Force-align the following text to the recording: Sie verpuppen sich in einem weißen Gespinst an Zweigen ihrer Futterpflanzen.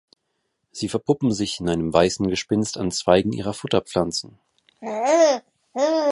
Sie 0.71 0.89
verpuppen 0.89 1.31
sich 1.31 1.59
in 1.59 1.69
einem 1.69 1.93
weißen 1.93 2.27
Gespinst 2.27 2.75
an 2.75 2.89
Zweigen 2.89 3.33
ihrer 3.33 3.53
Futterpflanzen. 3.53 4.39